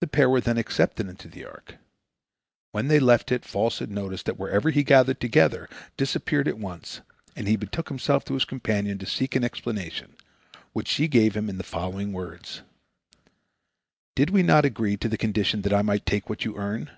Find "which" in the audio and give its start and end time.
10.72-10.86